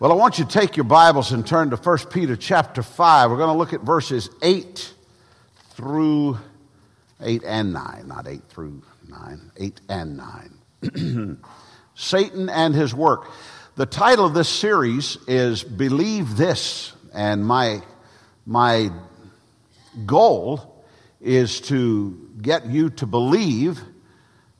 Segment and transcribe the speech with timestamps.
[0.00, 3.30] Well, I want you to take your Bibles and turn to 1 Peter chapter 5.
[3.30, 4.94] We're going to look at verses 8
[5.72, 6.38] through
[7.20, 10.16] 8 and 9, not 8 through 9, 8 and
[10.82, 11.38] 9.
[11.94, 13.30] Satan and his work.
[13.76, 17.82] The title of this series is Believe This, and my,
[18.46, 18.88] my
[20.06, 20.82] goal
[21.20, 23.82] is to get you to believe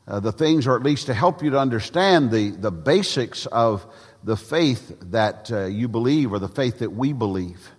[0.06, 3.86] uh, the things, or at least to help you to understand the, the basics of
[4.22, 7.70] the faith that uh, you believe or the faith that we believe.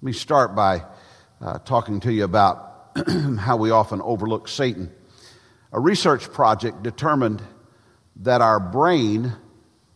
[0.00, 0.82] Let me start by
[1.40, 2.90] uh, talking to you about
[3.38, 4.92] how we often overlook Satan.
[5.72, 7.42] A research project determined
[8.16, 9.32] that our brain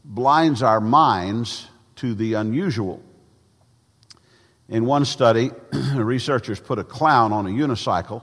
[0.04, 3.02] blinds our minds to the unusual.
[4.68, 5.50] In one study,
[5.94, 8.22] researchers put a clown on a unicycle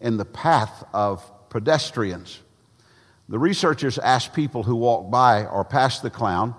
[0.00, 2.40] in the path of pedestrians.
[3.28, 6.54] The researchers asked people who walked by or passed the clown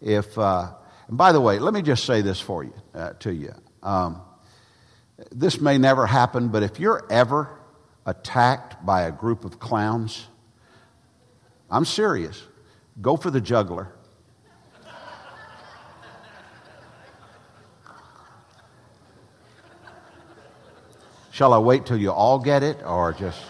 [0.00, 0.72] if, uh,
[1.08, 3.54] and by the way, let me just say this for you, uh, to you.
[3.82, 4.22] Um,
[5.32, 7.58] this may never happen, but if you're ever
[8.06, 10.26] attacked by a group of clowns,
[11.70, 12.42] I'm serious.
[13.00, 13.92] Go for the juggler.
[21.30, 23.40] Shall I wait till you all get it or just.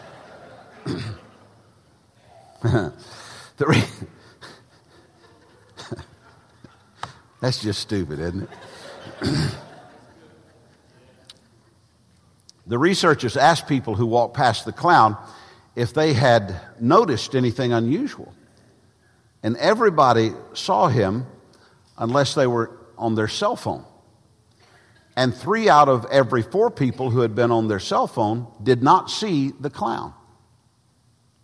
[2.62, 2.92] the,
[3.66, 3.82] re-
[7.40, 9.54] That's just stupid, isn't it?
[12.66, 15.16] the researchers asked people who walked past the clown
[15.76, 18.34] if they had noticed anything unusual.
[19.42, 21.26] And everybody saw him
[21.96, 23.84] unless they were on their cell phone.
[25.16, 28.82] And three out of every four people who had been on their cell phone did
[28.82, 30.12] not see the clown.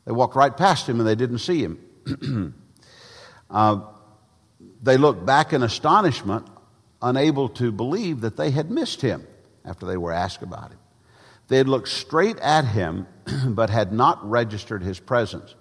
[0.05, 2.55] They walked right past him and they didn't see him.
[3.51, 3.81] uh,
[4.85, 6.47] they looked back in astonishment,
[7.01, 9.27] unable to believe that they had missed him
[9.65, 10.79] after they were asked about him.
[11.49, 13.07] They had looked straight at him,
[13.47, 15.55] but had not registered his presence.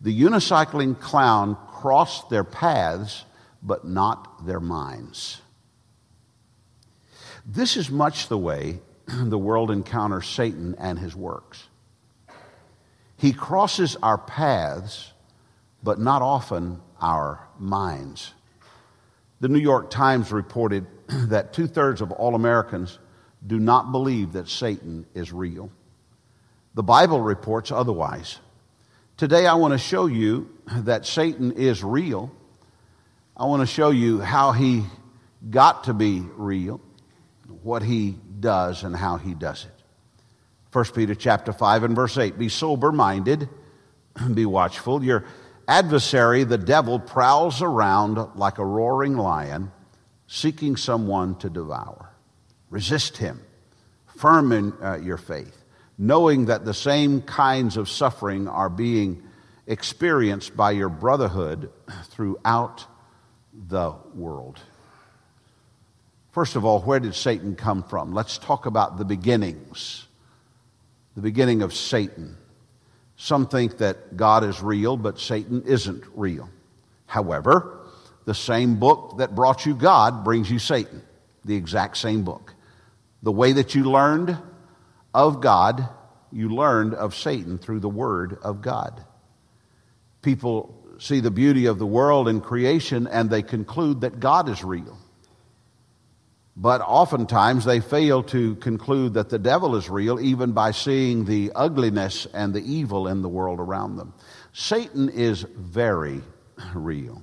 [0.00, 3.24] The unicycling clown crossed their paths,
[3.64, 5.40] but not their minds.
[7.44, 11.68] This is much the way the world encounters Satan and his works.
[13.16, 15.12] He crosses our paths,
[15.82, 18.34] but not often our minds.
[19.42, 23.00] The New York Times reported that two thirds of all Americans
[23.44, 25.68] do not believe that Satan is real.
[26.74, 28.38] The Bible reports otherwise.
[29.16, 32.30] Today, I want to show you that Satan is real.
[33.36, 34.84] I want to show you how he
[35.50, 36.80] got to be real,
[37.62, 39.84] what he does, and how he does it.
[40.72, 43.48] 1 Peter chapter 5 and verse 8 Be sober minded,
[44.34, 45.02] be watchful.
[45.02, 45.24] Your
[45.68, 49.72] adversary, the devil, prowls around like a roaring lion,
[50.26, 52.10] seeking someone to devour.
[52.70, 53.40] Resist him,
[54.16, 55.64] firm in uh, your faith,
[55.98, 59.22] knowing that the same kinds of suffering are being
[59.66, 61.70] experienced by your brotherhood
[62.04, 62.86] throughout
[63.52, 64.58] the world.
[66.32, 68.14] First of all, where did Satan come from?
[68.14, 70.06] Let's talk about the beginnings.
[71.14, 72.38] The beginning of Satan.
[73.22, 76.50] Some think that God is real, but Satan isn't real.
[77.06, 77.86] However,
[78.24, 81.00] the same book that brought you God brings you Satan,
[81.44, 82.52] the exact same book.
[83.22, 84.36] The way that you learned
[85.14, 85.88] of God,
[86.32, 89.04] you learned of Satan through the Word of God.
[90.22, 94.64] People see the beauty of the world and creation and they conclude that God is
[94.64, 94.98] real.
[96.56, 101.50] But oftentimes they fail to conclude that the devil is real even by seeing the
[101.54, 104.12] ugliness and the evil in the world around them.
[104.52, 106.20] Satan is very
[106.74, 107.22] real.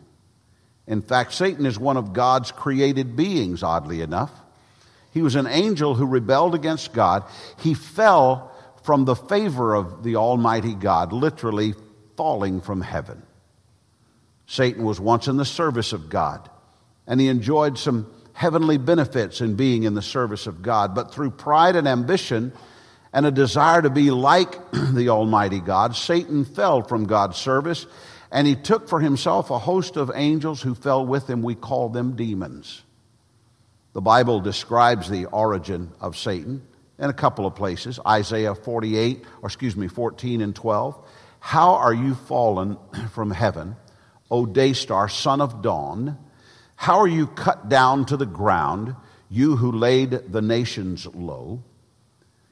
[0.88, 4.32] In fact, Satan is one of God's created beings, oddly enough.
[5.12, 7.24] He was an angel who rebelled against God.
[7.60, 8.52] He fell
[8.84, 11.76] from the favor of the Almighty God, literally
[12.18, 13.22] falling from heaven.
[14.48, 16.50] Satan was once in the service of God,
[17.06, 21.30] and he enjoyed some heavenly benefits in being in the service of God, but through
[21.30, 22.54] pride and ambition
[23.12, 24.58] and a desire to be like
[24.94, 27.86] the Almighty God, Satan fell from God's service
[28.32, 31.42] and he took for himself a host of angels who fell with him.
[31.42, 32.82] We call them demons.
[33.92, 36.66] The Bible describes the origin of Satan
[36.98, 40.98] in a couple of places Isaiah 48, or excuse me, 14 and 12.
[41.42, 42.78] How are you fallen
[43.12, 43.76] from heaven,
[44.32, 46.18] O day star, son of dawn?
[46.80, 48.96] How are you cut down to the ground,
[49.30, 51.62] you who laid the nations low?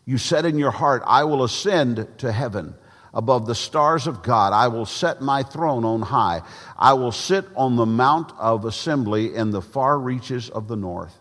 [0.03, 2.75] You said in your heart, I will ascend to heaven.
[3.17, 4.53] above the stars of God.
[4.53, 6.43] I will set my throne on high.
[6.77, 11.17] I will sit on the mount of assembly in the far reaches of the north.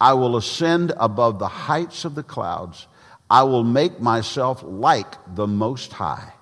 [0.00, 2.88] I will ascend above the heights of the clouds.
[3.30, 6.32] I will make myself like the Most High.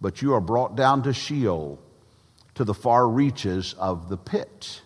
[0.00, 1.78] But you are brought down to Sheol,
[2.56, 4.81] to the far reaches of the pit.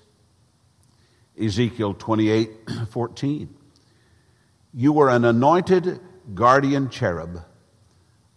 [1.40, 2.50] Ezekiel 28
[2.90, 3.54] 14.
[4.72, 6.00] You were an anointed
[6.34, 7.42] guardian cherub.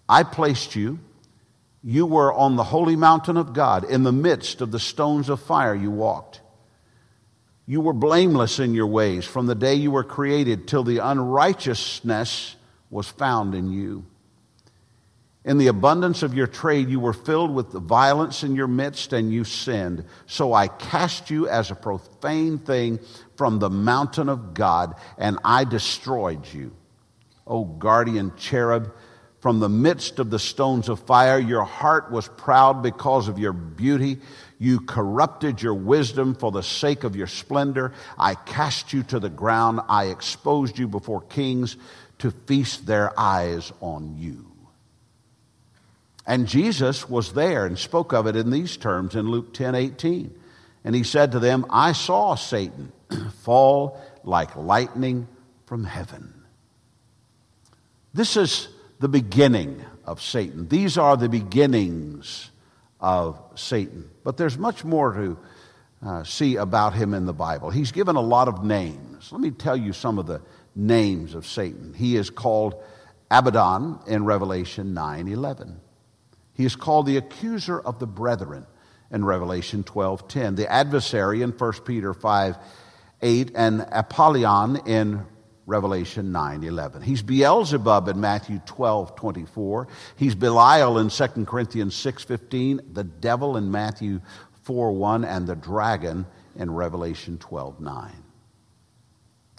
[0.08, 1.00] I placed you.
[1.84, 3.84] You were on the holy mountain of God.
[3.84, 6.42] In the midst of the stones of fire, you walked.
[7.66, 12.56] You were blameless in your ways from the day you were created till the unrighteousness
[12.90, 14.06] was found in you.
[15.50, 19.34] In the abundance of your trade, you were filled with violence in your midst, and
[19.34, 20.06] you sinned.
[20.28, 23.00] So I cast you as a profane thing
[23.36, 26.72] from the mountain of God, and I destroyed you.
[27.48, 28.94] O guardian cherub,
[29.40, 33.54] from the midst of the stones of fire, your heart was proud because of your
[33.54, 34.20] beauty.
[34.60, 37.94] You corrupted your wisdom for the sake of your splendor.
[38.20, 39.80] I cast you to the ground.
[39.90, 41.76] I exposed you before kings
[42.20, 44.49] to feast their eyes on you.
[46.30, 50.32] And Jesus was there and spoke of it in these terms in Luke 10 18.
[50.84, 52.92] And he said to them, I saw Satan
[53.42, 55.28] fall like lightning
[55.66, 56.32] from heaven.
[58.14, 58.68] This is
[59.00, 60.68] the beginning of Satan.
[60.68, 62.52] These are the beginnings
[63.00, 64.08] of Satan.
[64.24, 65.38] But there's much more to
[66.06, 67.72] uh, see about him in the Bible.
[67.72, 69.32] He's given a lot of names.
[69.32, 70.44] Let me tell you some of the
[70.76, 71.96] names of Satan.
[71.96, 72.76] He is called
[73.32, 75.82] Abaddon in Revelation 9 11.
[76.60, 78.66] He is called the accuser of the brethren
[79.12, 82.58] in Revelation 12:10, the adversary in 1 Peter 5
[83.22, 85.26] 8, and Apollyon in
[85.66, 87.02] Revelation 9:11.
[87.02, 89.88] He's Beelzebub in Matthew 12:24.
[90.18, 94.20] He's Belial in 2 Corinthians 6:15, the devil in Matthew
[94.64, 96.26] 4 1, and the dragon
[96.58, 98.26] in Revelation 12:9.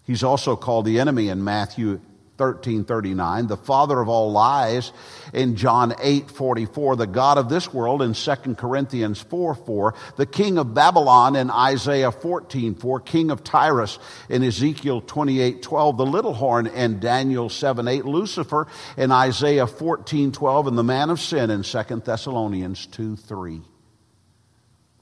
[0.05, 2.03] He's also called the enemy in Matthew
[2.41, 4.93] 1339, the father of all lies
[5.33, 10.27] in John 8 44, the God of this world in 2 Corinthians 4 4, the
[10.27, 13.99] king of Babylon in Isaiah 14 4, king of Tyrus
[14.29, 18.67] in Ezekiel 28 12, the little horn in Daniel 7 8, Lucifer
[18.97, 23.63] in Isaiah 14 12, and the man of sin in 2 Thessalonians 2 3.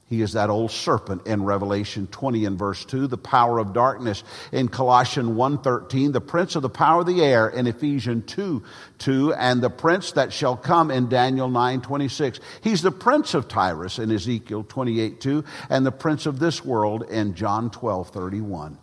[0.09, 4.23] He is that old serpent in Revelation 20 and verse 2, the power of darkness
[4.51, 8.63] in Colossians 1:13, the prince of the power of the air in Ephesians 2,
[8.97, 12.39] 2, and the prince that shall come in Daniel 9:26.
[12.61, 17.03] He's the prince of Tyrus in Ezekiel 28, 2, and the prince of this world
[17.03, 18.77] in John 12:31.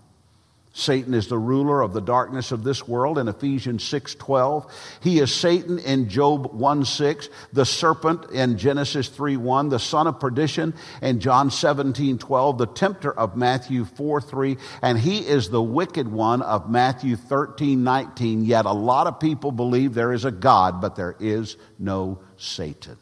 [0.79, 4.67] Satan is the ruler of the darkness of this world in Ephesians 6:12.
[5.01, 10.75] He is Satan in Job 1:6, the serpent in Genesis 3:1, the son of perdition
[11.01, 16.69] in John 17:12, the tempter of Matthew 4:3, and he is the wicked one of
[16.69, 18.45] Matthew 13:19.
[18.45, 22.99] Yet a lot of people believe there is a God, but there is no Satan.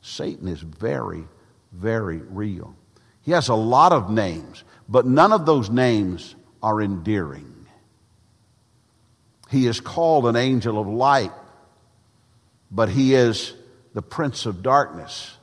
[0.00, 1.26] Satan is very
[1.72, 2.74] very real.
[3.20, 4.62] He has a lot of names.
[4.88, 7.66] But none of those names are endearing.
[9.50, 11.32] He is called an angel of light,
[12.70, 13.54] but he is
[13.94, 15.36] the prince of darkness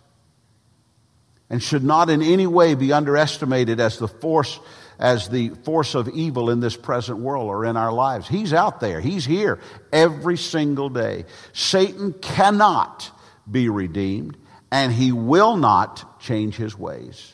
[1.49, 4.59] and should not in any way be underestimated as the force
[4.99, 8.27] as the force of evil in this present world or in our lives.
[8.27, 9.01] He's out there.
[9.01, 9.59] He's here
[9.91, 11.25] every single day.
[11.51, 13.11] Satan cannot
[13.49, 14.37] be redeemed
[14.71, 17.33] and he will not change his ways.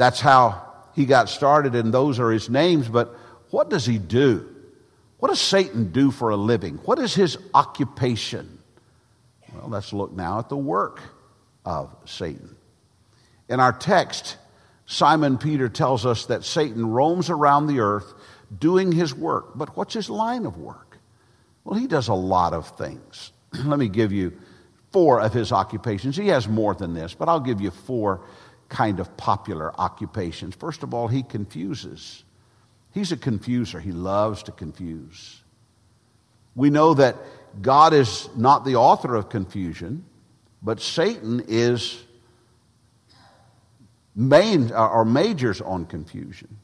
[0.00, 0.62] That's how
[0.94, 2.88] he got started, and those are his names.
[2.88, 3.14] But
[3.50, 4.48] what does he do?
[5.18, 6.76] What does Satan do for a living?
[6.86, 8.60] What is his occupation?
[9.52, 11.02] Well, let's look now at the work
[11.66, 12.56] of Satan.
[13.50, 14.38] In our text,
[14.86, 18.14] Simon Peter tells us that Satan roams around the earth
[18.58, 19.50] doing his work.
[19.54, 20.96] But what's his line of work?
[21.62, 23.32] Well, he does a lot of things.
[23.66, 24.32] Let me give you
[24.92, 26.16] four of his occupations.
[26.16, 28.22] He has more than this, but I'll give you four
[28.70, 30.54] kind of popular occupations.
[30.54, 32.24] First of all, he confuses.
[32.92, 35.42] He's a confuser, he loves to confuse.
[36.54, 37.16] We know that
[37.60, 40.04] God is not the author of confusion,
[40.62, 42.02] but Satan is
[44.16, 46.56] main or majors on confusion.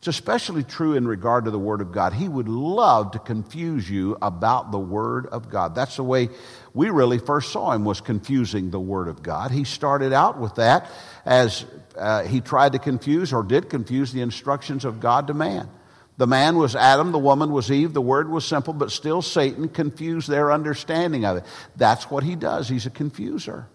[0.00, 2.14] It's especially true in regard to the Word of God.
[2.14, 5.74] He would love to confuse you about the Word of God.
[5.74, 6.30] That's the way
[6.72, 9.50] we really first saw him was confusing the Word of God.
[9.50, 10.90] He started out with that
[11.26, 11.66] as
[11.98, 15.68] uh, he tried to confuse or did confuse the instructions of God to man.
[16.16, 17.92] The man was Adam, the woman was Eve.
[17.92, 21.44] The word was simple, but still Satan confused their understanding of it.
[21.76, 22.70] That's what he does.
[22.70, 23.66] He's a confuser.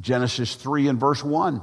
[0.00, 1.62] Genesis 3 and verse 1.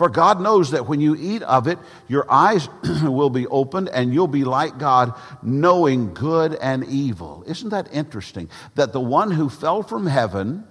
[0.00, 1.78] For God knows that when you eat of it,
[2.08, 2.70] your eyes
[3.02, 7.44] will be opened and you'll be like God, knowing good and evil.
[7.46, 8.48] Isn't that interesting?
[8.76, 10.66] That the one who fell from heaven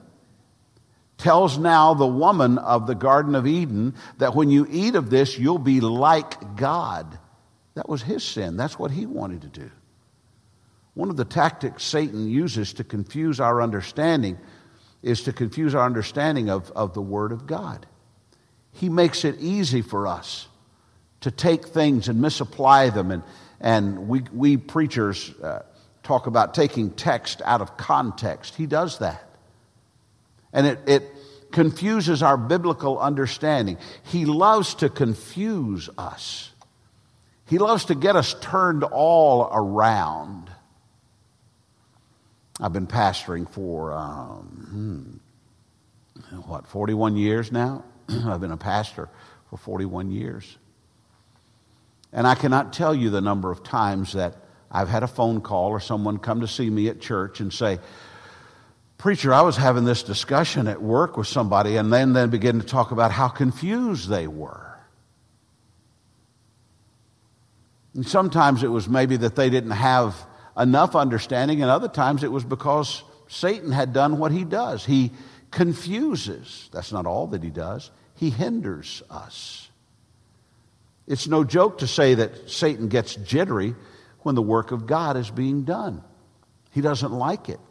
[1.19, 5.38] tells now the woman of the Garden of Eden that when you eat of this,
[5.38, 7.19] you'll be like God.
[7.75, 8.57] That was his sin.
[8.57, 9.69] That's what he wanted to do.
[10.95, 14.39] One of the tactics Satan uses to confuse our understanding
[15.03, 17.86] is to confuse our understanding of, of the Word of God.
[18.74, 20.48] He makes it easy for us
[21.22, 23.12] to take things and misapply them.
[23.12, 23.24] And,
[23.60, 25.64] and we, we preachers uh,
[26.04, 28.56] talk about taking text out of context.
[28.56, 29.24] He does that.
[30.54, 31.04] And it, it
[31.52, 33.78] confuses our biblical understanding.
[34.04, 36.52] He loves to confuse us,
[37.48, 40.50] He loves to get us turned all around.
[42.62, 45.22] I've been pastoring for, um,
[46.30, 47.86] hmm, what, 41 years now?
[48.25, 49.10] I've been a pastor
[49.50, 50.58] for 41 years.
[52.12, 54.36] And I cannot tell you the number of times that
[54.72, 57.80] I've had a phone call or someone come to see me at church and say,
[58.98, 62.66] Preacher, I was having this discussion at work with somebody, and then they begin to
[62.66, 64.78] talk about how confused they were.
[67.94, 70.16] And sometimes it was maybe that they didn't have
[70.58, 74.84] enough understanding, and other times it was because Satan had done what he does.
[74.84, 75.12] He
[75.51, 76.70] confuses.
[76.72, 79.70] That's not all that he does he hinders us.
[81.08, 83.75] It's no joke to say that Satan gets jittery
[84.24, 86.03] when the work of God is being done.
[86.72, 87.62] He doesn't like it.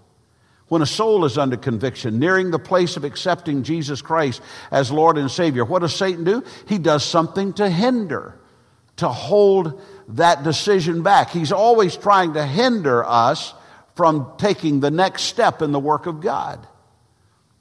[0.68, 5.18] When a soul is under conviction, nearing the place of accepting Jesus Christ as Lord
[5.18, 6.42] and Savior, what does Satan do?
[6.66, 8.40] He does something to hinder,
[8.96, 11.28] to hold that decision back.
[11.28, 13.52] He's always trying to hinder us
[13.96, 16.66] from taking the next step in the work of God.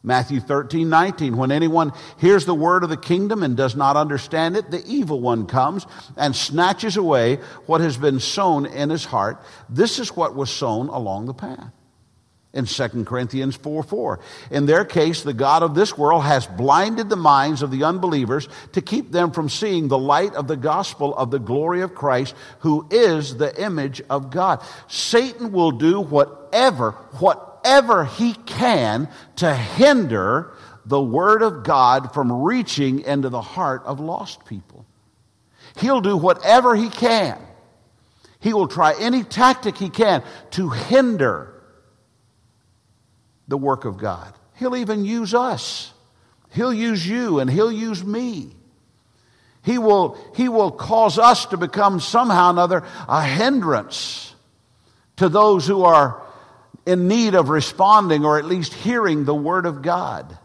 [0.08, 1.36] Matthew 13, 19.
[1.36, 5.20] When anyone hears the word of the kingdom and does not understand it, the evil
[5.20, 5.86] one comes
[6.16, 7.36] and snatches away
[7.66, 9.44] what has been sown in his heart.
[9.70, 11.74] This is what was sown along the path.
[12.54, 14.20] In 2 Corinthians 4 4.
[14.50, 18.48] In their case, the God of this world has blinded the minds of the unbelievers
[18.72, 22.34] to keep them from seeing the light of the gospel of the glory of Christ,
[22.60, 24.64] who is the image of God.
[24.88, 30.54] Satan will do whatever, what whatever he can to hinder
[30.86, 34.86] the Word of God from reaching into the heart of lost people.
[35.76, 37.38] He'll do whatever he can.
[38.40, 41.62] He will try any tactic he can to hinder
[43.50, 44.34] the work of God.
[44.56, 45.92] He'll even use us.
[46.52, 48.56] He'll use you and he'll use me.
[49.62, 54.34] He will, he will cause us to become somehow or another a hindrance
[55.18, 56.24] to those who are
[56.88, 60.38] in need of responding or at least hearing the Word of God.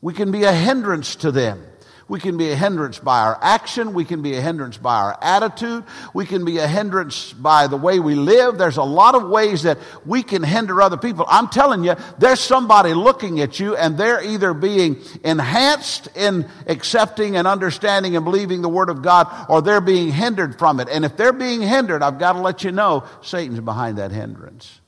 [0.00, 1.64] We can be a hindrance to them.
[2.06, 3.92] We can be a hindrance by our action.
[3.92, 5.84] We can be a hindrance by our attitude.
[6.14, 8.56] We can be a hindrance by the way we live.
[8.56, 11.26] There's a lot of ways that we can hinder other people.
[11.28, 17.36] I'm telling you, there's somebody looking at you and they're either being enhanced in accepting
[17.36, 20.88] and understanding and believing the Word of God or they're being hindered from it.
[20.88, 24.80] And if they're being hindered, I've got to let you know Satan's behind that hindrance.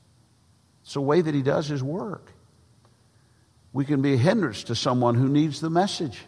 [0.91, 2.33] It's the way that he does his work.
[3.73, 6.19] We can be a hindrance to someone who needs the message.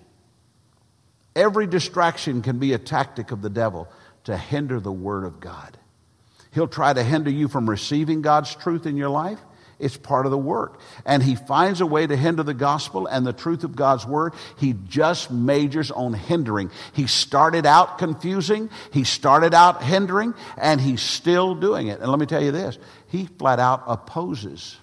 [1.34, 3.88] Every distraction can be a tactic of the devil
[4.22, 5.76] to hinder the Word of God.
[6.52, 9.40] He'll try to hinder you from receiving God's truth in your life.
[9.82, 10.78] It's part of the work.
[11.04, 14.32] And he finds a way to hinder the gospel and the truth of God's word.
[14.58, 16.70] He just majors on hindering.
[16.92, 22.00] He started out confusing, he started out hindering, and he's still doing it.
[22.00, 24.78] And let me tell you this he flat out opposes.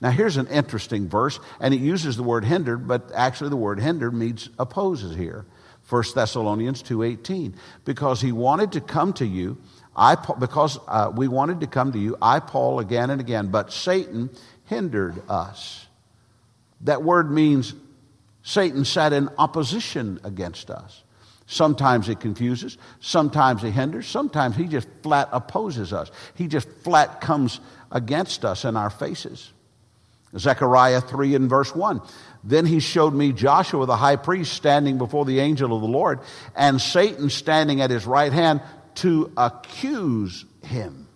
[0.00, 3.78] Now, here's an interesting verse, and it uses the word hindered, but actually the word
[3.78, 5.46] hindered means opposes here.
[5.88, 7.54] 1 Thessalonians 2.18.
[7.84, 9.58] Because he wanted to come to you
[9.94, 13.72] I, because uh, we wanted to come to you, I, Paul, again and again, but
[13.72, 14.30] Satan
[14.64, 15.86] hindered us.
[16.82, 17.74] That word means
[18.42, 21.02] Satan sat in opposition against us.
[21.46, 26.10] Sometimes it confuses, sometimes it hinders, sometimes he just flat opposes us.
[26.34, 29.52] He just flat comes against us in our faces.
[30.38, 32.00] Zechariah 3 and verse 1.
[32.42, 36.20] Then he showed me Joshua the high priest standing before the angel of the Lord,
[36.56, 38.62] and Satan standing at his right hand
[38.96, 41.08] to accuse him.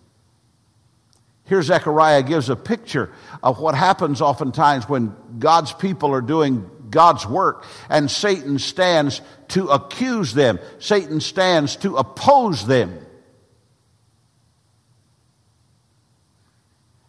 [1.45, 3.09] Here, Zechariah gives a picture
[3.41, 9.67] of what happens oftentimes when God's people are doing God's work, and Satan stands to
[9.67, 12.99] accuse them, Satan stands to oppose them.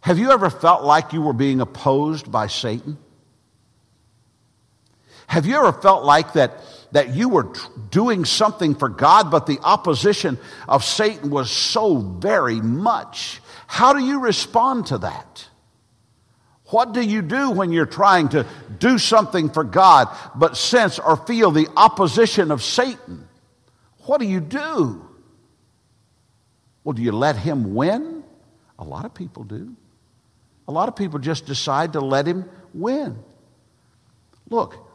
[0.00, 2.96] Have you ever felt like you were being opposed by Satan?
[5.26, 7.52] Have you ever felt like that, that you were
[7.90, 13.40] doing something for God, but the opposition of Satan was so very much?
[13.66, 15.47] How do you respond to that?
[16.66, 18.47] What do you do when you're trying to
[18.78, 23.26] do something for God but sense or feel the opposition of Satan?
[24.04, 25.07] What do you do?
[26.85, 28.23] Well, do you let him win?
[28.78, 29.75] A lot of people do.
[30.66, 33.18] A lot of people just decide to let him win.
[34.50, 34.88] Look,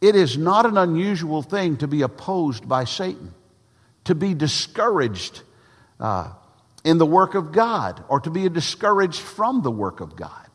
[0.00, 3.34] it is not an unusual thing to be opposed by Satan,
[4.04, 5.42] to be discouraged
[5.98, 6.32] uh,
[6.84, 10.48] in the work of God, or to be discouraged from the work of God.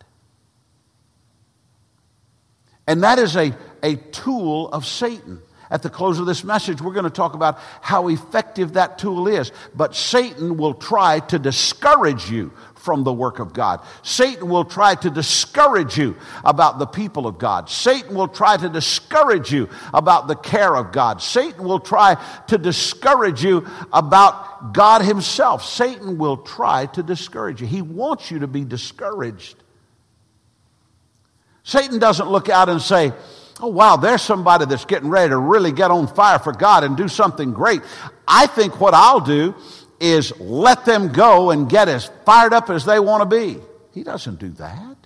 [2.87, 5.41] And that is a, a tool of Satan.
[5.69, 9.27] At the close of this message, we're going to talk about how effective that tool
[9.27, 9.51] is.
[9.73, 12.53] But Satan will try to discourage you
[12.85, 13.81] from the work of God.
[14.03, 17.67] Satan will try to discourage you about the people of God.
[17.67, 21.21] Satan will try to discourage you about the care of God.
[21.21, 22.15] Satan will try
[22.47, 25.65] to discourage you about God Himself.
[25.65, 27.67] Satan will try to discourage you.
[27.67, 29.55] He wants you to be discouraged.
[31.63, 33.11] Satan doesn't look out and say,
[33.61, 36.97] Oh, wow, there's somebody that's getting ready to really get on fire for God and
[36.97, 37.81] do something great.
[38.27, 39.55] I think what I'll do
[40.13, 43.59] is let them go and get as fired up as they want to be.
[43.93, 44.97] He doesn't do that.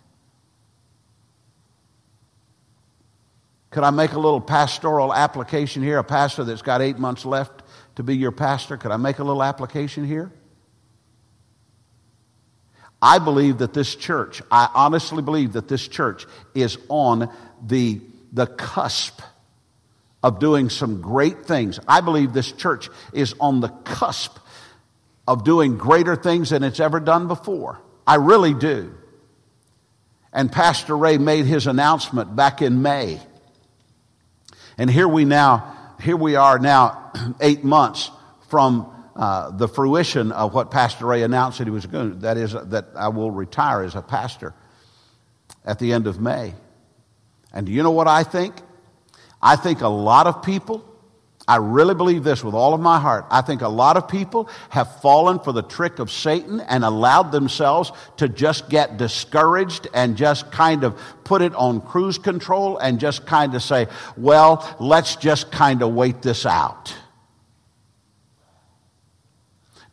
[3.72, 6.00] Could I make a little pastoral application here?
[6.00, 7.62] A pastor that's got eight months left
[7.96, 10.32] to be your pastor, could I make a little application here?
[13.02, 17.30] I believe that this church, I honestly believe that this church is on
[17.62, 19.22] the, the cusp
[20.24, 21.80] of doing some great things.
[21.88, 24.38] I believe this church is on the cusp
[25.30, 27.80] of doing greater things than it's ever done before.
[28.08, 28.96] I really do.
[30.34, 33.22] And Pastor Ray made his announcement back in May.
[34.80, 37.12] And here we now, here we are now,
[37.42, 38.10] eight months
[38.50, 42.38] from uh, the fruition of what Pastor Ray announced that he was going to, that
[42.38, 44.56] is, that I will retire as a pastor
[45.64, 46.56] at the end of May.
[47.54, 48.56] And do you know what I think?
[49.40, 50.84] I think a lot of people
[51.50, 53.26] I really believe this with all of my heart.
[53.32, 57.32] I think a lot of people have fallen for the trick of Satan and allowed
[57.32, 63.00] themselves to just get discouraged and just kind of put it on cruise control and
[63.00, 66.96] just kind of say, well, let's just kind of wait this out.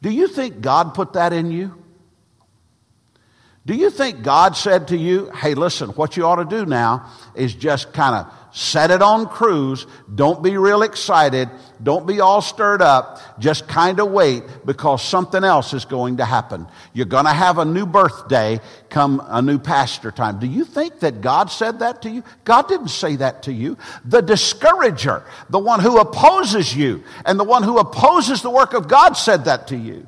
[0.02, 1.82] Do you think God put that in you?
[3.64, 7.10] Do you think God said to you, hey, listen, what you ought to do now
[7.34, 9.86] is just kind of set it on cruise.
[10.14, 11.50] Don't be real excited.
[11.82, 13.20] Don't be all stirred up.
[13.38, 16.66] Just kind of wait because something else is going to happen.
[16.94, 20.38] You're going to have a new birthday come a new pastor time.
[20.38, 22.24] Do you think that God said that to you?
[22.44, 23.76] God didn't say that to you.
[24.06, 28.88] The discourager, the one who opposes you, and the one who opposes the work of
[28.88, 30.06] God said that to you.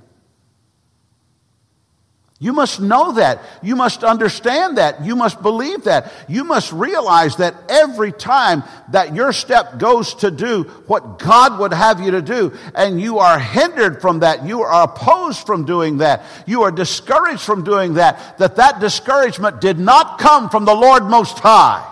[2.41, 3.43] You must know that.
[3.63, 5.05] You must understand that.
[5.05, 6.13] You must believe that.
[6.29, 11.73] You must realize that every time that your step goes to do what God would
[11.73, 15.99] have you to do, and you are hindered from that, you are opposed from doing
[15.99, 20.75] that, you are discouraged from doing that, that that discouragement did not come from the
[20.75, 21.85] Lord Most High.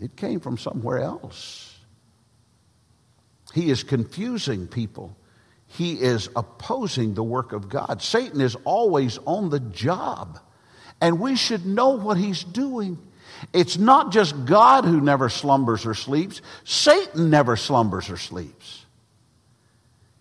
[0.00, 1.78] It came from somewhere else.
[3.54, 5.16] He is confusing people
[5.72, 8.02] he is opposing the work of God.
[8.02, 10.38] Satan is always on the job,
[11.00, 12.98] and we should know what he's doing.
[13.52, 18.84] It's not just God who never slumbers or sleeps, Satan never slumbers or sleeps.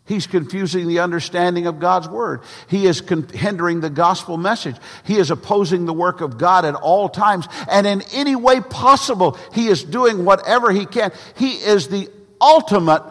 [0.06, 2.42] He's confusing the understanding of God's word.
[2.68, 4.76] He is con- hindering the gospel message.
[5.06, 7.48] He is opposing the work of God at all times.
[7.70, 11.12] And in any way possible, he is doing whatever he can.
[11.36, 12.10] He is the
[12.42, 13.04] ultimate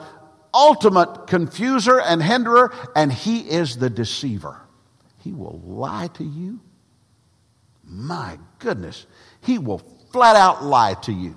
[0.52, 4.60] ultimate confuser and hinderer, and he is the deceiver.
[5.18, 6.60] He will lie to you.
[7.84, 9.06] My goodness.
[9.40, 9.78] He will
[10.12, 11.36] flat out lie to you.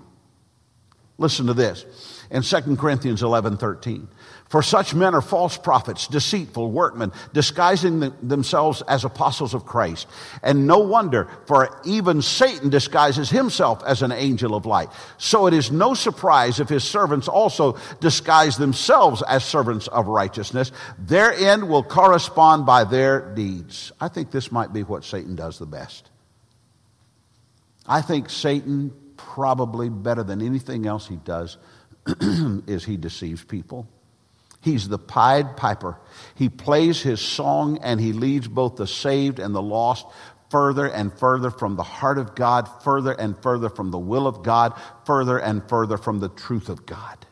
[1.17, 1.85] Listen to this
[2.31, 4.07] in 2 Corinthians 11 13.
[4.53, 10.05] For such men are false prophets, deceitful workmen, disguising themselves as apostles of Christ.
[10.43, 14.89] And no wonder, for even Satan disguises himself as an angel of light.
[15.17, 20.71] So it is no surprise if his servants also disguise themselves as servants of righteousness.
[20.99, 23.91] Their end will correspond by their deeds.
[23.99, 26.11] I think this might be what Satan does the best.
[27.87, 31.57] I think Satan, probably better than anything else he does,
[32.67, 33.87] is he deceives people.
[34.63, 35.99] He's the Pied Piper.
[36.35, 40.05] He plays his song and he leads both the saved and the lost
[40.49, 44.41] further and further from the heart of God, further and further from the will of
[44.41, 47.25] God, further and further from the truth of God.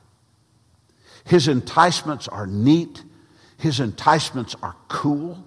[1.23, 3.01] His enticements are neat,
[3.57, 5.41] his enticements are cool,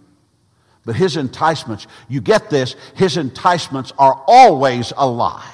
[0.87, 5.54] but his enticements, you get this, his enticements are always a lie.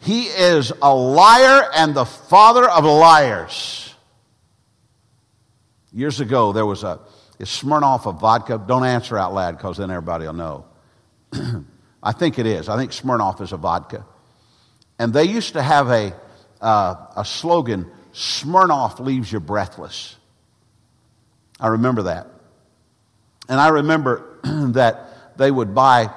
[0.00, 3.94] He is a liar and the father of liars.
[5.92, 7.00] Years ago, there was a,
[7.38, 8.62] is Smirnoff a vodka?
[8.64, 10.66] Don't answer out loud because then everybody will know.
[12.02, 12.68] I think it is.
[12.68, 14.06] I think Smirnoff is a vodka.
[14.98, 16.14] And they used to have a,
[16.60, 20.16] uh, a slogan Smirnoff leaves you breathless.
[21.60, 22.26] I remember that.
[23.48, 24.40] And I remember
[24.72, 26.10] that they would buy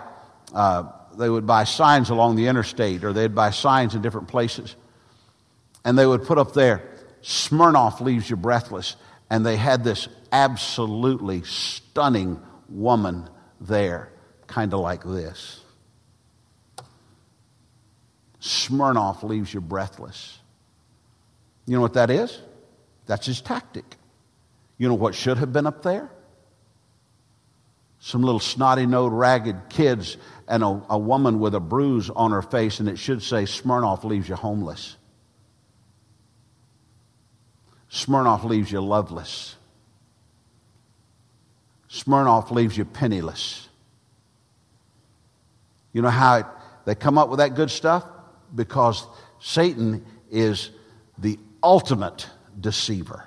[0.54, 0.84] uh,
[1.22, 4.76] they would buy signs along the interstate or they'd buy signs in different places.
[5.86, 6.84] And they would put up there,
[7.24, 8.96] Smirnoff leaves you breathless.
[9.30, 13.30] And they had this absolutely stunning woman
[13.62, 14.12] there,
[14.48, 15.62] kind of like this.
[18.42, 20.40] Smirnoff leaves you breathless.
[21.66, 22.40] You know what that is?
[23.06, 23.86] That's his tactic.
[24.78, 26.10] You know what should have been up there?
[28.00, 30.18] Some little snotty nosed, ragged kids
[30.52, 34.04] and a, a woman with a bruise on her face, and it should say, Smirnoff
[34.04, 34.98] leaves you homeless.
[37.90, 39.56] Smirnoff leaves you loveless.
[41.90, 43.70] Smirnoff leaves you penniless.
[45.94, 46.46] You know how it,
[46.84, 48.06] they come up with that good stuff?
[48.54, 49.08] Because
[49.40, 50.70] Satan is
[51.18, 52.28] the ultimate
[52.60, 53.24] deceiver.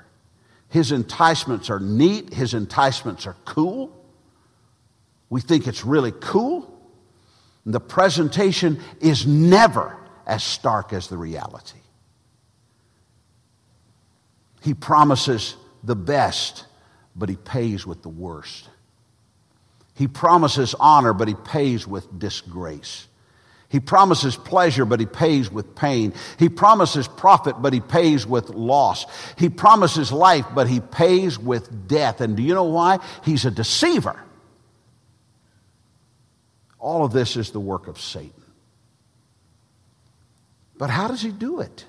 [0.68, 3.98] His enticements are neat, his enticements are cool.
[5.30, 6.73] We think it's really cool.
[7.66, 9.96] The presentation is never
[10.26, 11.78] as stark as the reality.
[14.62, 16.66] He promises the best,
[17.14, 18.68] but he pays with the worst.
[19.94, 23.06] He promises honor, but he pays with disgrace.
[23.68, 26.14] He promises pleasure, but he pays with pain.
[26.38, 29.04] He promises profit, but he pays with loss.
[29.36, 32.20] He promises life, but he pays with death.
[32.20, 33.00] And do you know why?
[33.24, 34.22] He's a deceiver.
[36.84, 38.42] All of this is the work of Satan.
[40.76, 41.86] But how does he do it?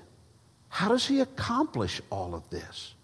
[0.70, 2.94] How does he accomplish all of this?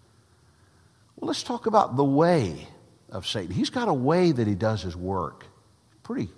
[1.15, 2.67] Well, let's talk about the way
[3.11, 3.53] of Satan.
[3.53, 5.45] He's got a way that he does his work.
[6.01, 6.29] Pretty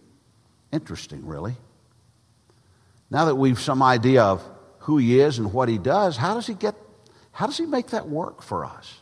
[0.74, 1.56] interesting, really.
[3.10, 4.44] Now that we've some idea of
[4.80, 6.76] who he is and what he does, how does he get
[7.32, 8.94] how does he make that work for us?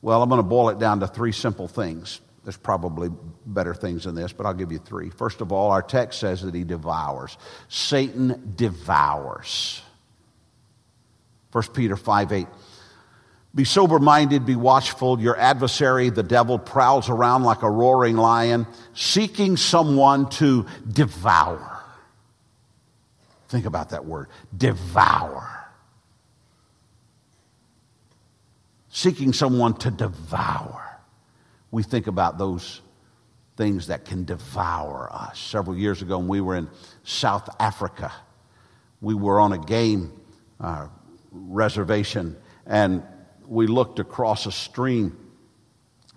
[0.00, 2.22] Well, I'm going to boil it down to three simple things.
[2.46, 3.10] There's probably
[3.44, 5.10] better things than this, but I'll give you three.
[5.10, 7.36] First of all, our text says that he devours.
[7.66, 9.82] Satan devours.
[11.50, 12.46] 1 Peter 5 8.
[13.52, 15.20] Be sober minded, be watchful.
[15.20, 21.82] Your adversary, the devil, prowls around like a roaring lion, seeking someone to devour.
[23.48, 25.50] Think about that word devour.
[28.88, 30.85] Seeking someone to devour
[31.76, 32.80] we think about those
[33.58, 35.38] things that can devour us.
[35.38, 36.70] Several years ago, when we were in
[37.04, 38.10] South Africa,
[39.02, 40.10] we were on a game
[40.58, 40.86] uh,
[41.30, 42.34] reservation
[42.64, 43.02] and
[43.46, 45.18] we looked across a stream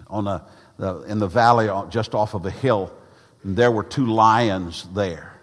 [0.08, 0.46] on a,
[0.78, 2.94] the, in the valley just off of a hill,
[3.44, 5.42] and there were two lions there.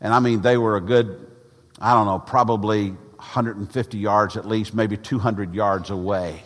[0.00, 1.26] And I mean, they were a good,
[1.78, 6.42] I don't know, probably 150 yards at least, maybe 200 yards away.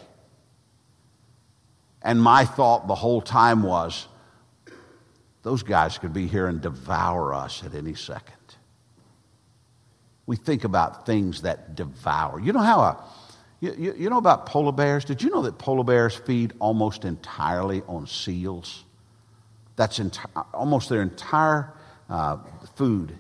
[2.05, 4.07] And my thought the whole time was,
[5.43, 8.37] those guys could be here and devour us at any second.
[10.27, 12.41] We think about things that devour.
[12.41, 13.05] You know how a,
[13.61, 15.05] you, you know about polar bears?
[15.05, 18.85] Did you know that polar bears feed almost entirely on seals?
[19.77, 21.73] That's enti- almost their entire
[22.09, 22.39] uh,
[22.77, 23.19] food.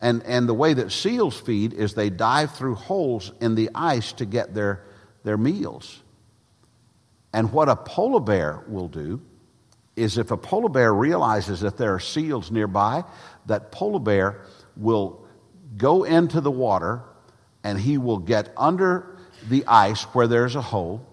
[0.00, 4.12] And, and the way that seals feed is they dive through holes in the ice
[4.14, 4.84] to get their,
[5.24, 6.02] their meals.
[7.32, 9.20] And what a polar bear will do
[9.96, 13.04] is if a polar bear realizes that there are seals nearby,
[13.46, 14.44] that polar bear
[14.76, 15.26] will
[15.76, 17.02] go into the water
[17.64, 21.06] and he will get under the ice where there's a hole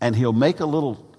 [0.00, 1.14] and he'll make a little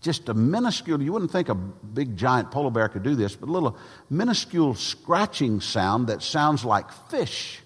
[0.00, 3.48] just a minuscule, you wouldn't think a big giant polar bear could do this, but
[3.48, 3.76] a little
[4.08, 7.60] minuscule scratching sound that sounds like fish.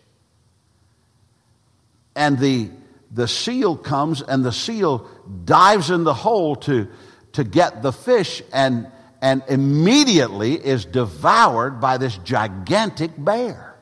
[2.16, 2.70] And the,
[3.10, 5.08] the seal comes and the seal
[5.44, 6.88] dives in the hole to,
[7.32, 8.86] to get the fish and,
[9.20, 13.76] and immediately is devoured by this gigantic bear.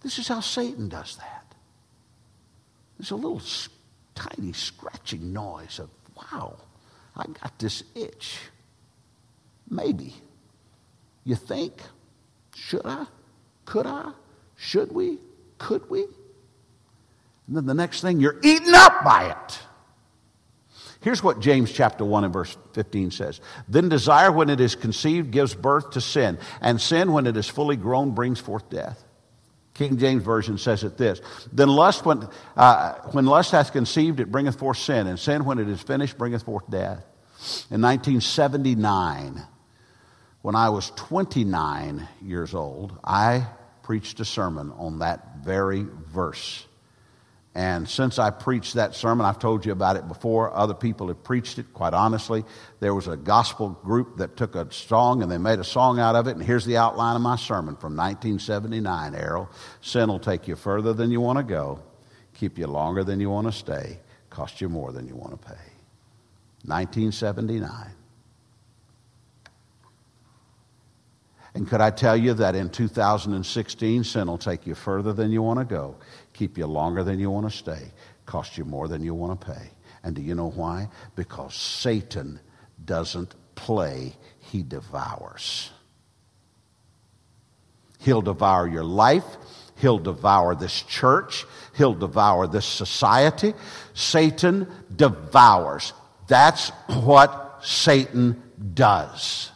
[0.00, 1.54] This is how Satan does that.
[2.98, 3.42] There's a little
[4.14, 6.56] tiny scratching noise of wow,
[7.16, 8.38] I got this itch.
[9.68, 10.14] Maybe.
[11.24, 11.80] You think?
[12.54, 13.06] Should I?
[13.64, 14.12] Could I?
[14.56, 15.18] Should we?
[15.58, 16.06] Could we?
[17.50, 19.58] And then the next thing, you're eaten up by it.
[21.00, 23.40] Here's what James chapter 1 and verse 15 says.
[23.66, 27.48] Then desire, when it is conceived, gives birth to sin, and sin, when it is
[27.48, 29.02] fully grown, brings forth death.
[29.74, 31.20] King James Version says it this
[31.52, 35.58] Then lust, when, uh, when lust hath conceived, it bringeth forth sin, and sin, when
[35.58, 37.02] it is finished, bringeth forth death.
[37.68, 39.42] In 1979,
[40.42, 43.48] when I was 29 years old, I
[43.82, 46.64] preached a sermon on that very verse.
[47.54, 50.54] And since I preached that sermon, I've told you about it before.
[50.54, 52.44] Other people have preached it, quite honestly.
[52.78, 56.14] There was a gospel group that took a song and they made a song out
[56.14, 56.36] of it.
[56.36, 59.50] And here's the outline of my sermon from 1979, Errol.
[59.80, 61.80] Sin will take you further than you want to go,
[62.34, 63.98] keep you longer than you want to stay,
[64.30, 65.54] cost you more than you want to pay.
[66.64, 67.99] 1979.
[71.54, 75.42] And could I tell you that in 2016, sin will take you further than you
[75.42, 75.96] want to go,
[76.32, 77.92] keep you longer than you want to stay,
[78.24, 79.70] cost you more than you want to pay.
[80.02, 80.88] And do you know why?
[81.16, 82.40] Because Satan
[82.84, 85.70] doesn't play, he devours.
[87.98, 89.24] He'll devour your life.
[89.76, 91.44] He'll devour this church.
[91.76, 93.54] He'll devour this society.
[93.94, 95.92] Satan devours.
[96.26, 98.42] That's what Satan
[98.74, 99.49] does.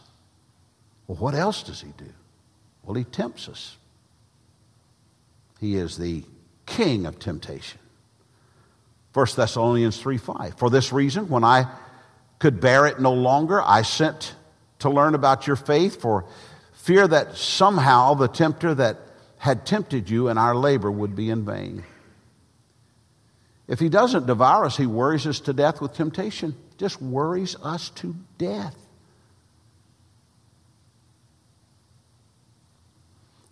[1.07, 2.11] Well, what else does he do?
[2.83, 3.77] Well, he tempts us.
[5.61, 6.25] He is the
[6.67, 7.81] king of temptation.
[9.13, 10.59] 1 Thessalonians 3 5.
[10.59, 11.67] For this reason, when I
[12.39, 14.35] could bear it no longer, I sent
[14.81, 16.27] to learn about your faith for
[16.73, 18.99] fear that somehow the tempter that
[19.39, 21.85] had tempted you in our labor would be in vain.
[23.67, 27.91] If he doesn't devour us, he worries us to death with temptation, just worries us
[27.91, 28.77] to death.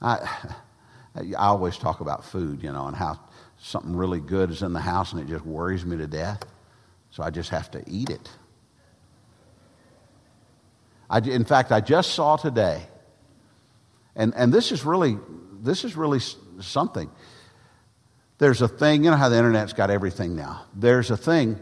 [0.03, 0.29] I,
[1.15, 3.21] I always talk about food, you know, and how
[3.59, 6.43] something really good is in the house and it just worries me to death.
[7.11, 8.31] So I just have to eat it.
[11.09, 12.83] I, in fact, I just saw today,
[14.17, 15.19] and, and this is really
[15.61, 16.21] this is really
[16.61, 17.11] something.
[18.38, 20.65] There's a thing, you know how the internet's got everything now.
[20.75, 21.61] There's a thing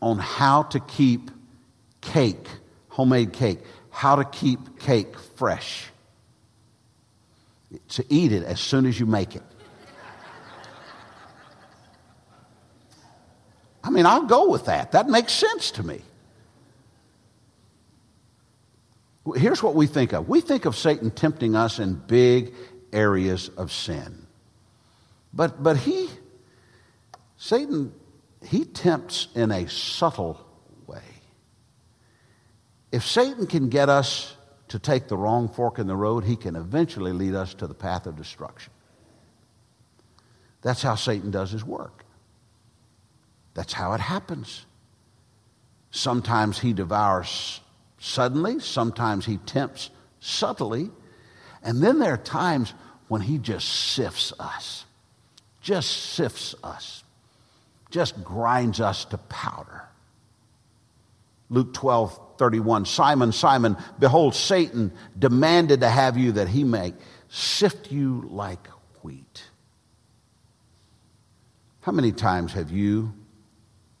[0.00, 1.30] on how to keep
[2.02, 2.46] cake,
[2.90, 3.60] homemade cake,
[3.90, 5.91] how to keep cake fresh
[7.88, 9.42] to eat it as soon as you make it.
[13.84, 14.92] I mean, I'll go with that.
[14.92, 16.02] That makes sense to me.
[19.34, 22.54] Here's what we think of we think of Satan tempting us in big
[22.92, 24.26] areas of sin.
[25.32, 26.10] But, but he,
[27.36, 27.92] Satan,
[28.44, 30.44] he tempts in a subtle
[30.86, 31.02] way.
[32.90, 34.36] If Satan can get us
[34.72, 37.74] to take the wrong fork in the road, he can eventually lead us to the
[37.74, 38.72] path of destruction.
[40.62, 42.06] That's how Satan does his work.
[43.52, 44.64] That's how it happens.
[45.90, 47.60] Sometimes he devours
[47.98, 50.90] suddenly, sometimes he tempts subtly,
[51.62, 52.72] and then there are times
[53.08, 54.86] when he just sifts us,
[55.60, 57.04] just sifts us,
[57.90, 59.82] just grinds us to powder.
[61.50, 66.92] Luke 12, 31 Simon, Simon, behold, Satan demanded to have you that he may
[67.28, 68.66] sift you like
[69.00, 69.44] wheat.
[71.82, 73.14] How many times have you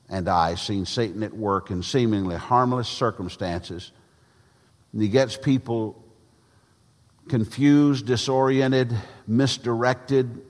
[0.08, 3.92] and I seen Satan at work in seemingly harmless circumstances?
[4.92, 6.04] And he gets people
[7.28, 8.92] confused, disoriented,
[9.28, 10.42] misdirected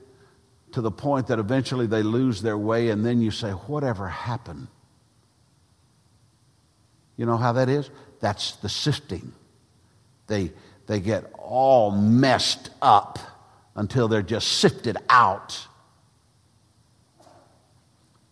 [0.71, 4.67] to the point that eventually they lose their way, and then you say, Whatever happened?
[7.17, 7.89] You know how that is?
[8.19, 9.33] That's the sifting.
[10.27, 10.51] They,
[10.87, 13.19] they get all messed up
[13.75, 15.67] until they're just sifted out.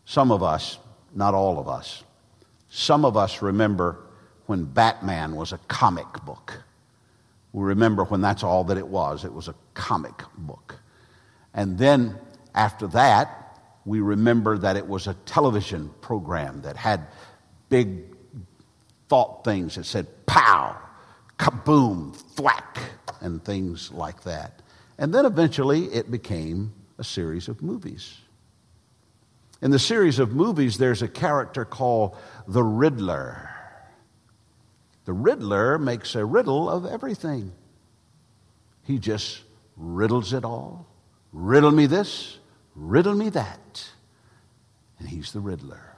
[0.05, 0.77] Some of us,
[1.13, 2.03] not all of us,
[2.69, 3.99] some of us remember
[4.45, 6.61] when Batman was a comic book.
[7.53, 10.79] We remember when that's all that it was it was a comic book.
[11.53, 12.17] And then
[12.55, 17.07] after that, we remember that it was a television program that had
[17.69, 18.10] big
[19.11, 20.73] thought things that said pow,
[21.37, 22.79] kaboom, thwack,
[23.19, 24.61] and things like that.
[24.97, 28.15] And then eventually it became a series of movies.
[29.61, 32.15] In the series of movies, there's a character called
[32.47, 33.49] the Riddler.
[35.03, 37.51] The Riddler makes a riddle of everything.
[38.85, 39.41] He just
[39.75, 40.87] riddles it all.
[41.33, 42.39] Riddle me this,
[42.75, 43.89] riddle me that.
[44.99, 45.90] And he's the Riddler.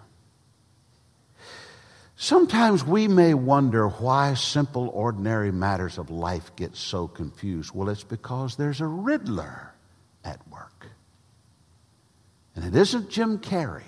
[2.24, 7.76] Sometimes we may wonder why simple, ordinary matters of life get so confused.
[7.76, 9.74] Well, it's because there's a Riddler
[10.24, 10.88] at work.
[12.56, 13.84] And it isn't Jim Carrey.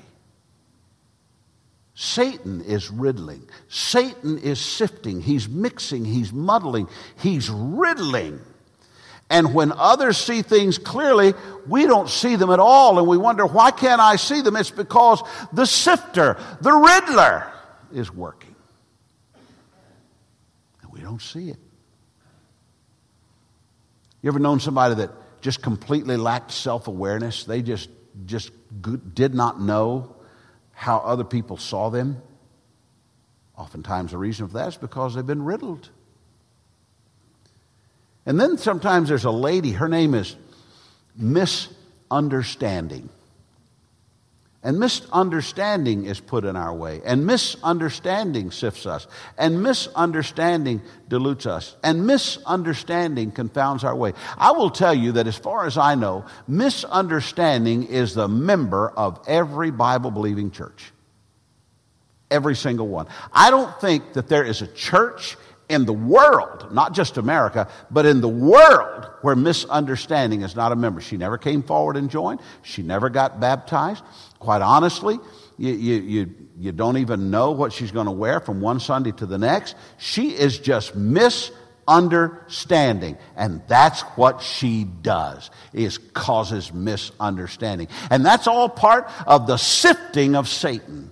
[1.93, 3.47] Satan is riddling.
[3.69, 5.21] Satan is sifting.
[5.21, 6.03] He's mixing.
[6.03, 6.89] He's muddling.
[7.17, 8.41] He's riddling.
[9.29, 11.35] And when others see things clearly,
[11.69, 12.99] we don't see them at all.
[12.99, 14.57] And we wonder, why can't I see them?
[14.57, 17.53] It's because the sifter, the riddler,
[17.95, 18.55] is working.
[20.81, 21.57] And we don't see it.
[24.21, 27.45] You ever known somebody that just completely lacked self awareness?
[27.45, 27.89] They just,
[28.25, 28.51] just
[29.13, 30.15] did not know
[30.73, 32.21] how other people saw them.
[33.57, 35.89] Oftentimes, the reason for that is because they've been riddled.
[38.25, 40.35] And then sometimes there's a lady, her name is
[41.15, 43.09] Misunderstanding.
[44.65, 46.99] And misunderstanding is put in our way.
[47.05, 49.05] And misunderstanding sifts us.
[49.37, 51.75] And misunderstanding dilutes us.
[51.83, 54.13] And misunderstanding confounds our way.
[54.39, 59.21] I will tell you that as far as I know, misunderstanding is the member of
[59.27, 60.91] every Bible believing church.
[62.31, 63.05] Every single one.
[63.31, 65.37] I don't think that there is a church
[65.69, 70.75] in the world, not just America, but in the world where misunderstanding is not a
[70.75, 71.01] member.
[71.01, 72.39] She never came forward and joined.
[72.63, 74.03] She never got baptized.
[74.39, 75.19] Quite honestly,
[75.57, 79.11] you, you, you, you don't even know what she's going to wear from one Sunday
[79.13, 79.75] to the next.
[79.97, 83.17] She is just misunderstanding.
[83.35, 87.87] And that's what she does, is causes misunderstanding.
[88.09, 91.11] And that's all part of the sifting of Satan.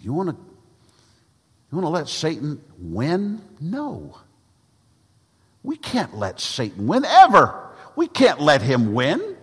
[0.00, 0.36] You want to
[1.70, 3.40] you want to let Satan win?
[3.60, 4.18] No.
[5.62, 7.70] We can't let Satan win ever.
[7.94, 9.36] We can't let him win.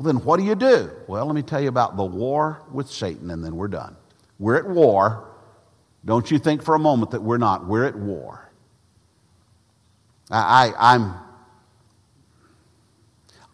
[0.00, 0.90] Well, then what do you do?
[1.08, 3.98] Well, let me tell you about the war with Satan, and then we're done.
[4.38, 5.28] We're at war.
[6.06, 7.66] Don't you think for a moment that we're not.
[7.66, 8.50] We're at war.
[10.30, 11.14] I, I, I'm,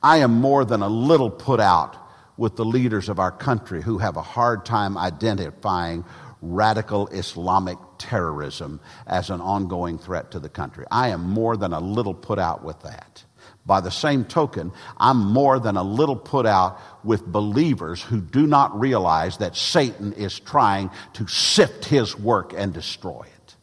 [0.00, 1.96] I am more than a little put out
[2.36, 6.04] with the leaders of our country who have a hard time identifying
[6.40, 8.78] radical Islamic terrorism
[9.08, 10.84] as an ongoing threat to the country.
[10.92, 13.24] I am more than a little put out with that.
[13.66, 18.46] By the same token, I'm more than a little put out with believers who do
[18.46, 23.56] not realize that Satan is trying to sift his work and destroy it.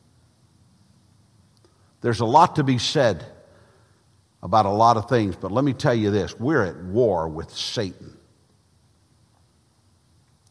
[2.02, 3.26] There's a lot to be said
[4.42, 7.50] about a lot of things, but let me tell you this we're at war with
[7.50, 8.18] Satan.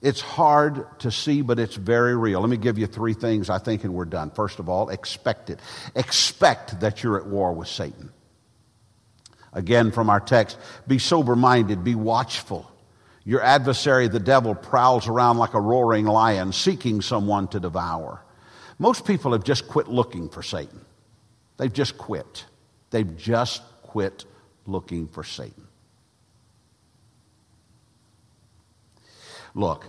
[0.01, 2.41] It's hard to see, but it's very real.
[2.41, 4.31] Let me give you three things I think, and we're done.
[4.31, 5.61] First of all, expect it.
[5.95, 8.11] Expect that you're at war with Satan.
[9.53, 12.71] Again, from our text, be sober minded, be watchful.
[13.25, 18.23] Your adversary, the devil, prowls around like a roaring lion, seeking someone to devour.
[18.79, 20.81] Most people have just quit looking for Satan.
[21.57, 22.47] They've just quit.
[22.91, 24.25] They've just quit
[24.67, 25.69] looking for Satan.
[29.55, 29.87] Look,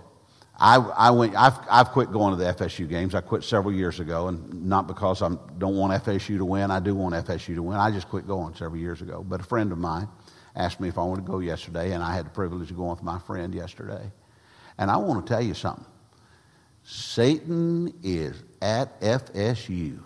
[0.63, 3.13] I, I went, I've, I've quit going to the FSU games.
[3.13, 6.71] I quit several years ago, and not because I don't want FSU to win.
[6.71, 7.75] I do want FSU to win.
[7.75, 9.25] I just quit going several years ago.
[9.27, 10.07] But a friend of mine
[10.55, 12.91] asked me if I wanted to go yesterday, and I had the privilege of going
[12.91, 14.09] with my friend yesterday.
[14.77, 15.85] And I want to tell you something
[16.85, 19.99] Satan is at FSU.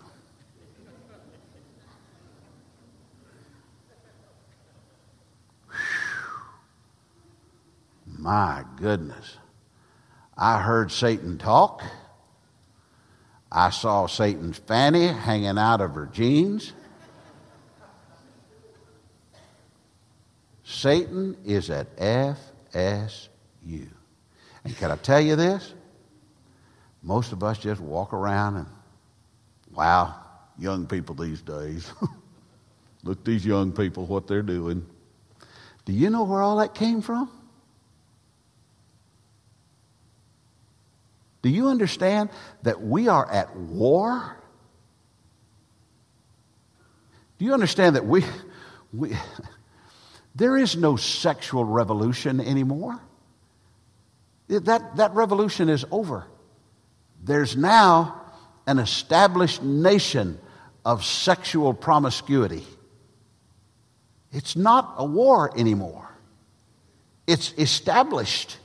[8.18, 9.37] My goodness.
[10.38, 11.82] I heard Satan talk.
[13.50, 16.72] I saw Satan's fanny hanging out of her jeans.
[20.62, 23.28] Satan is at FSU.
[24.64, 25.72] And can I tell you this?
[27.02, 28.66] Most of us just walk around and,
[29.74, 30.14] wow,
[30.58, 31.90] young people these days.
[33.02, 34.86] Look, these young people, what they're doing.
[35.84, 37.30] Do you know where all that came from?
[41.42, 42.30] Do you understand
[42.62, 44.38] that we are at war
[47.38, 48.24] Do you understand that we,
[48.92, 49.16] we
[50.34, 53.00] there is no sexual revolution anymore?
[54.48, 56.26] That, that revolution is over.
[57.22, 58.22] There's now
[58.66, 60.38] an established nation
[60.84, 62.64] of sexual promiscuity.
[64.32, 66.08] It's not a war anymore,
[67.26, 68.58] it's established.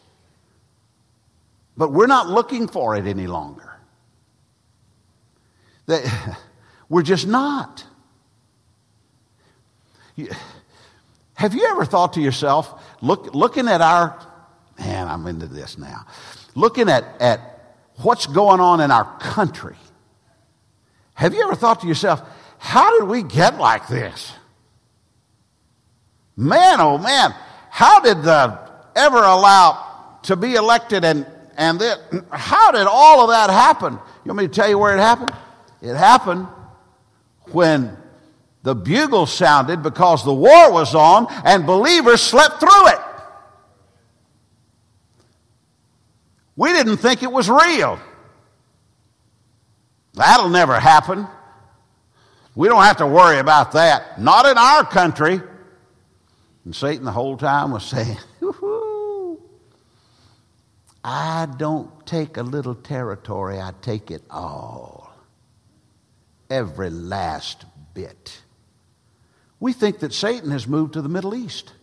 [1.76, 3.74] But we're not looking for it any longer.
[6.90, 7.86] We're just not.
[11.34, 14.20] Have you ever thought to yourself, look, looking at our,
[14.78, 16.06] man, I'm into this now,
[16.56, 19.76] looking at, at what's going on in our country,
[21.16, 22.22] have you ever thought to yourself,
[22.60, 24.34] how did we get like this?
[26.36, 27.34] Man, oh man,
[27.70, 28.60] how did the
[28.96, 31.26] ever allow to be elected and,
[31.58, 31.98] and then,
[32.32, 33.94] how did all of that happen?
[33.94, 35.34] You want me to tell you where it happened?
[35.82, 36.48] It happened
[37.52, 37.98] when
[38.64, 43.00] the bugle sounded because the war was on and believers slept through it.
[46.56, 48.00] We didn't think it was real.
[50.14, 51.28] That'll never happen.
[52.56, 54.22] We don't have to worry about that.
[54.22, 55.42] Not in our country.
[56.66, 58.18] And Satan the whole time was saying,
[61.04, 65.12] I don't take a little territory, I take it all.
[66.50, 68.42] Every last bit.
[69.60, 71.74] We think that Satan has moved to the Middle East.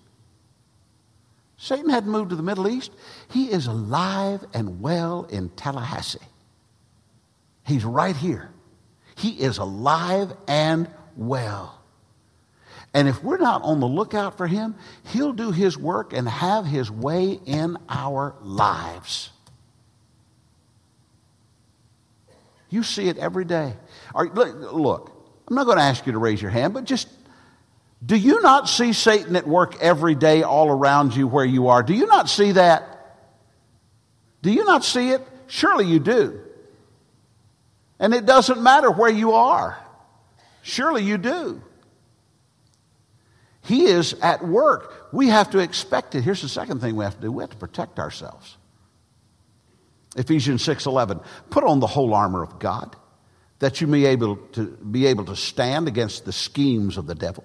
[1.56, 2.90] Satan hadn't moved to the Middle East.
[3.30, 6.18] He is alive and well in Tallahassee.
[7.66, 8.50] He's right here.
[9.16, 11.79] He is alive and well.
[12.92, 14.74] And if we're not on the lookout for him,
[15.12, 19.30] he'll do his work and have his way in our lives.
[22.68, 23.74] You see it every day.
[24.14, 25.12] look,
[25.48, 27.08] I'm not going to ask you to raise your hand, but just
[28.04, 31.82] do you not see Satan at work every day all around you where you are?
[31.82, 33.18] Do you not see that?
[34.42, 35.26] Do you not see it?
[35.48, 36.40] Surely you do.
[37.98, 39.78] And it doesn't matter where you are.
[40.62, 41.60] Surely you do.
[43.70, 45.06] He is at work.
[45.12, 46.24] We have to expect it.
[46.24, 48.56] Here's the second thing we have to do we have to protect ourselves.
[50.16, 52.96] Ephesians 6:11 Put on the whole armor of God
[53.60, 57.44] that you may able to be able to stand against the schemes of the devil.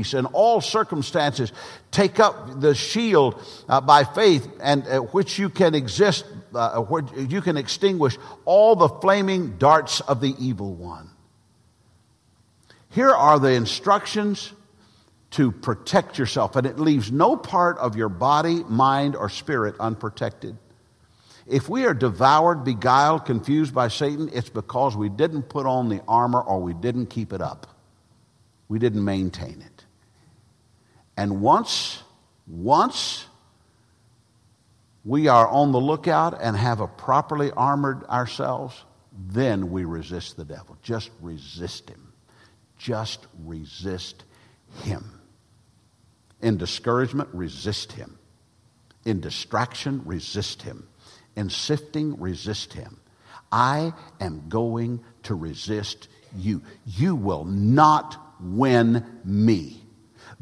[0.01, 1.51] peace in all circumstances.
[1.91, 7.03] Take up the shield uh, by faith, and uh, which you can exist, uh, where
[7.15, 11.09] you can extinguish all the flaming darts of the evil one.
[12.89, 14.51] Here are the instructions
[15.31, 20.57] to protect yourself, and it leaves no part of your body, mind, or spirit unprotected.
[21.47, 26.01] If we are devoured, beguiled, confused by Satan, it's because we didn't put on the
[26.07, 27.67] armor or we didn't keep it up.
[28.67, 29.70] We didn't maintain it.
[31.21, 32.01] And once,
[32.47, 33.27] once
[35.05, 38.83] we are on the lookout and have a properly armored ourselves,
[39.27, 40.79] then we resist the devil.
[40.81, 42.11] Just resist him.
[42.79, 44.23] Just resist
[44.81, 45.21] him.
[46.41, 48.17] In discouragement, resist him.
[49.05, 50.87] In distraction, resist him.
[51.35, 52.99] In sifting, resist him.
[53.51, 56.63] I am going to resist you.
[56.87, 59.85] You will not win me.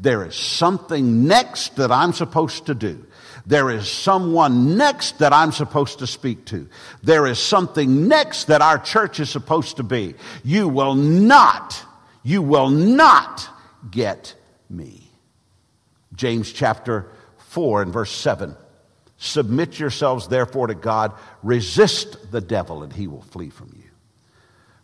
[0.00, 3.06] There is something next that I'm supposed to do.
[3.46, 6.68] There is someone next that I'm supposed to speak to.
[7.02, 10.14] There is something next that our church is supposed to be.
[10.42, 11.84] You will not,
[12.22, 13.48] you will not
[13.90, 14.34] get
[14.70, 15.10] me.
[16.14, 17.10] James chapter
[17.48, 18.56] 4 and verse 7.
[19.18, 23.79] Submit yourselves therefore to God, resist the devil, and he will flee from you.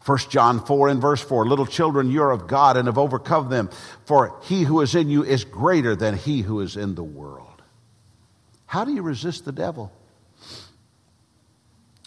[0.07, 3.51] 1 John 4 and verse 4 Little children, you are of God and have overcome
[3.51, 3.69] them,
[4.05, 7.63] for he who is in you is greater than he who is in the world.
[8.67, 9.93] How do you resist the devil?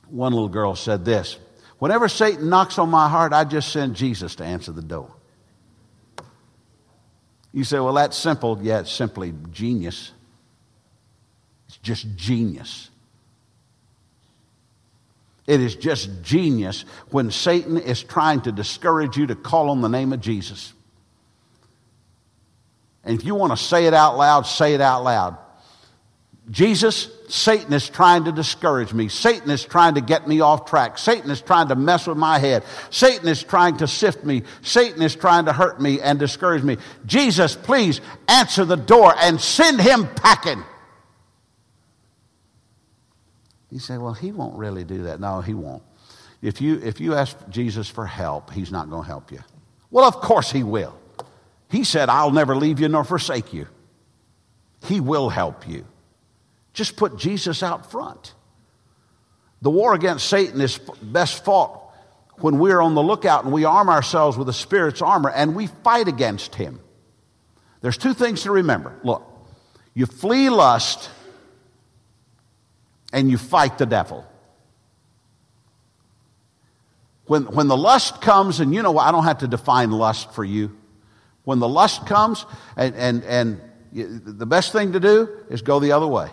[0.07, 1.37] One little girl said this
[1.79, 5.11] Whenever Satan knocks on my heart, I just send Jesus to answer the door.
[7.51, 8.59] You say, well, that's simple.
[8.61, 10.11] Yeah, it's simply genius.
[11.67, 12.89] It's just genius.
[15.49, 19.89] It is just genius when Satan is trying to discourage you to call on the
[19.89, 20.73] name of Jesus.
[23.03, 25.39] And if you want to say it out loud, say it out loud.
[26.51, 29.07] Jesus, Satan is trying to discourage me.
[29.07, 30.99] Satan is trying to get me off track.
[30.99, 32.63] Satan is trying to mess with my head.
[32.91, 34.43] Satan is trying to sift me.
[34.61, 36.77] Satan is trying to hurt me and discourage me.
[37.07, 40.63] Jesus, please answer the door and send him packing.
[43.69, 45.19] You say, well, he won't really do that.
[45.19, 45.83] No, he won't.
[46.41, 49.39] If you, if you ask Jesus for help, he's not going to help you.
[49.91, 50.97] Well, of course he will.
[51.69, 53.67] He said, I'll never leave you nor forsake you.
[54.83, 55.85] He will help you.
[56.73, 58.33] Just put Jesus out front.
[59.61, 61.93] The war against Satan is best fought
[62.37, 65.67] when we're on the lookout and we arm ourselves with the Spirit's armor and we
[65.67, 66.79] fight against him.
[67.81, 68.97] There's two things to remember.
[69.03, 69.23] Look,
[69.93, 71.09] you flee lust
[73.11, 74.25] and you fight the devil.
[77.25, 80.43] When, when the lust comes, and you know, I don't have to define lust for
[80.43, 80.75] you.
[81.43, 82.45] When the lust comes,
[82.75, 86.29] and, and, and the best thing to do is go the other way.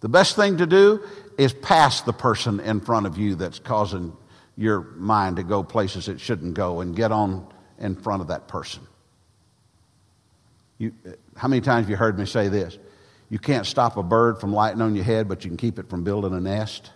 [0.00, 1.02] The best thing to do
[1.38, 4.16] is pass the person in front of you that's causing
[4.56, 7.46] your mind to go places it shouldn't go and get on
[7.78, 8.82] in front of that person.
[10.78, 10.92] You,
[11.36, 12.78] how many times have you heard me say this?
[13.28, 15.90] You can't stop a bird from lighting on your head, but you can keep it
[15.90, 16.90] from building a nest.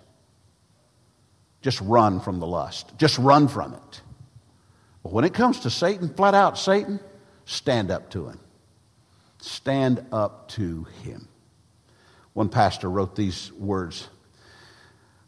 [1.61, 2.93] Just run from the lust.
[2.97, 4.03] Just run from it.
[5.03, 7.01] But when it comes to Satan, flat out Satan,
[7.45, 8.41] stand up to him.
[9.38, 11.28] Stand up to him.
[12.32, 14.09] One pastor wrote these words.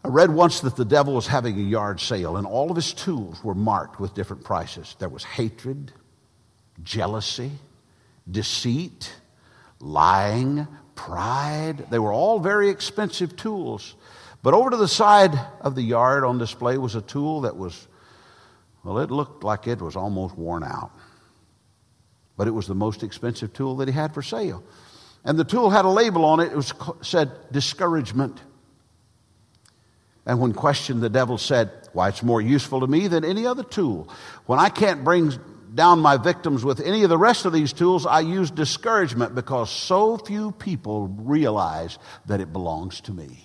[0.04, 2.92] I read once that the devil was having a yard sale and all of his
[2.92, 4.96] tools were marked with different prices.
[4.98, 5.92] There was hatred,
[6.82, 7.52] jealousy,
[8.30, 9.14] deceit,
[9.80, 11.86] lying, pride.
[11.90, 13.94] They were all very expensive tools.
[14.42, 17.86] But over to the side of the yard on display was a tool that was,
[18.84, 20.90] well, it looked like it was almost worn out.
[22.36, 24.64] But it was the most expensive tool that he had for sale.
[25.24, 26.46] And the tool had a label on it.
[26.46, 28.40] It was said discouragement.
[30.26, 33.62] And when questioned, the devil said, Why, it's more useful to me than any other
[33.62, 34.08] tool.
[34.46, 35.32] When I can't bring
[35.74, 39.70] down my victims with any of the rest of these tools, I use discouragement because
[39.70, 43.44] so few people realize that it belongs to me.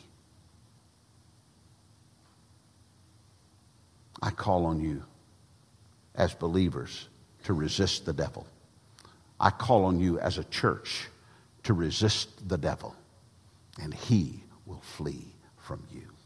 [4.22, 5.04] I call on you
[6.16, 7.08] as believers
[7.44, 8.48] to resist the devil.
[9.40, 11.08] I call on you as a church
[11.64, 12.96] to resist the devil,
[13.80, 15.26] and he will flee
[15.58, 16.07] from you.